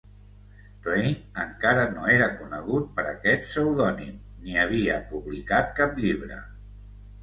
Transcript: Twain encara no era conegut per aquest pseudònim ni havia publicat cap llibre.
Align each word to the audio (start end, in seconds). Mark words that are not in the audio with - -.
Twain 0.87 1.11
encara 1.43 1.83
no 1.91 2.07
era 2.15 2.31
conegut 2.41 2.89
per 2.97 3.07
aquest 3.13 3.47
pseudònim 3.51 4.19
ni 4.43 4.61
havia 4.67 5.01
publicat 5.17 5.75
cap 5.83 5.99
llibre. 6.05 6.47